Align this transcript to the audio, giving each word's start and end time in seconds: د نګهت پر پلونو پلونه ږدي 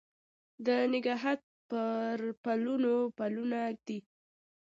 د 0.65 0.67
نګهت 0.93 1.41
پر 1.69 2.15
پلونو 2.43 2.93
پلونه 3.17 3.59
ږدي 3.77 3.99